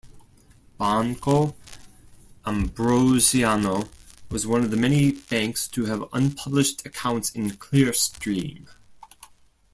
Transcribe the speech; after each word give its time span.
Banco 0.79 1.55
Ambrosiano 2.43 3.87
was 4.31 4.47
one 4.47 4.63
of 4.63 4.71
the 4.71 4.75
many 4.75 5.11
banks 5.11 5.67
to 5.67 5.85
have 5.85 6.05
un-published 6.11 6.83
accounts 6.87 7.29
in 7.35 7.51
Clearstream. 7.51 8.67